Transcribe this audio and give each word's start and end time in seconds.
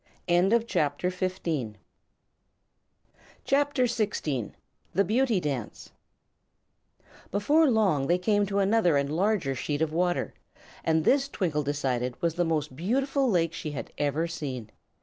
[CHAPTER 0.27 1.09
XVI] 1.11 1.73
The 3.45 5.03
Beauty 5.05 5.39
Dance 5.39 5.91
Before 7.29 7.69
long 7.69 8.07
they 8.07 8.17
came 8.17 8.47
to 8.47 8.57
another 8.57 8.97
and 8.97 9.15
larger 9.15 9.53
sheet 9.53 9.83
of 9.83 9.93
water, 9.93 10.33
and 10.83 11.05
this 11.05 11.29
Twinkle 11.29 11.61
decided 11.61 12.19
was 12.19 12.33
the 12.33 12.43
most 12.43 12.75
beautiful 12.75 13.29
lake 13.29 13.53
she 13.53 13.73
had 13.73 13.93
ever 13.99 14.25
seen. 14.25 14.71